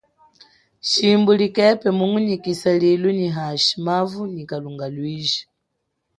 [0.89, 5.41] Shimbu likepe mungunyikisa lilu nyi hashi, mavu nyi kalunga lwiji.